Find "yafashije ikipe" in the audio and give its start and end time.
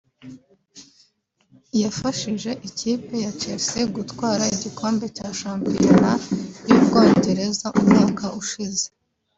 1.81-3.13